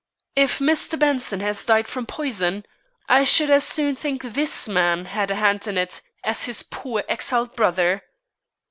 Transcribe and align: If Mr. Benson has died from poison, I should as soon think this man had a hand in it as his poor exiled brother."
If 0.35 0.57
Mr. 0.57 0.97
Benson 0.97 1.41
has 1.41 1.63
died 1.63 1.87
from 1.87 2.07
poison, 2.07 2.65
I 3.07 3.23
should 3.23 3.51
as 3.51 3.63
soon 3.63 3.95
think 3.95 4.23
this 4.23 4.67
man 4.67 5.05
had 5.05 5.29
a 5.29 5.35
hand 5.35 5.67
in 5.67 5.77
it 5.77 6.01
as 6.23 6.45
his 6.45 6.63
poor 6.63 7.03
exiled 7.07 7.55
brother." 7.55 8.01